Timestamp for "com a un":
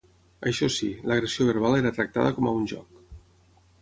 2.39-2.67